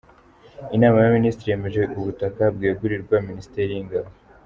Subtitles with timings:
[0.75, 4.09] Inama y’Abaminisitiri yemeje ubutaka bwegurirwa Minisiteri y’Ingabo.